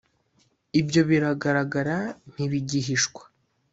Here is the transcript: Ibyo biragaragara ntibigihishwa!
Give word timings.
Ibyo 0.79 1.01
biragaragara 1.09 1.97
ntibigihishwa! 2.33 3.23